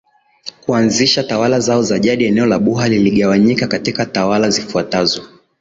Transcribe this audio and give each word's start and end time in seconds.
Kuanzisha 0.65 1.23
tawala 1.23 1.59
zao 1.59 1.83
za 1.83 1.99
jadi 1.99 2.25
eneo 2.25 2.45
la 2.45 2.59
buha 2.59 2.87
liligawanyika 2.89 3.67
katika 3.67 4.05
tawala 4.05 4.49
zifuatazo 4.49 5.27